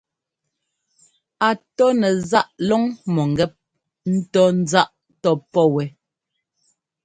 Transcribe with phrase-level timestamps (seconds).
[1.47, 3.51] A tɔ́ nɛ záꞌ lɔ́ŋ-mɔ̂ŋgɛ́p
[4.13, 5.83] ńtɔ́ ńzáꞌ tɔ́pɔ́ wɛ.